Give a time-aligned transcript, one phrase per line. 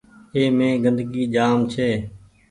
[0.35, 1.89] اي مين گندگي جآم ڇي۔